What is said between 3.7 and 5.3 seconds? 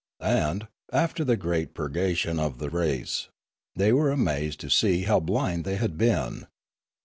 they were amazed to see how